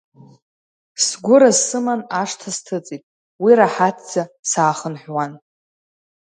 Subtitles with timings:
[1.05, 3.03] Сгәыраз сыман ашҭа сҭыҵит,
[3.43, 5.31] уи раҳаҭӡа саахынҳәуан.